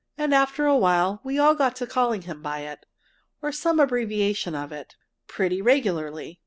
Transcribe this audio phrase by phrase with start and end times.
[0.17, 2.87] And after a while we all got to calling him by it
[3.39, 4.95] or some abbreviation of it
[5.27, 6.39] pretty regularly.